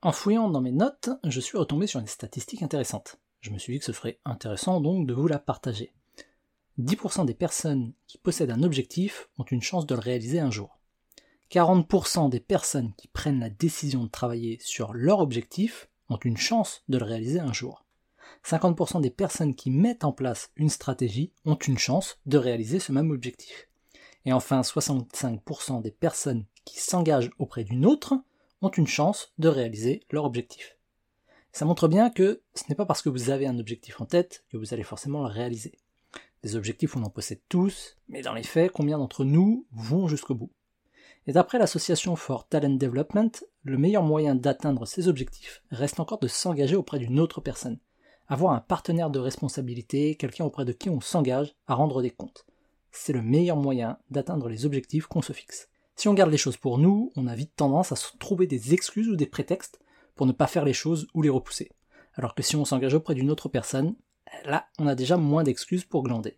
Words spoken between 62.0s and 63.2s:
Alors que si on s'engage auprès